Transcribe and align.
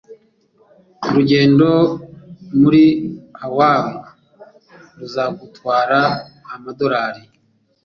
Urugendo 1.07 1.69
muri 2.61 2.83
Hawaii 3.41 3.95
ruzagutwara 4.99 5.99
amadorari 6.53 7.23